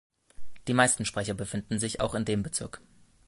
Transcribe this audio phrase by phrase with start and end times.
[0.67, 2.81] Die meisten Sprecher finden sich auch in dem Bezirk.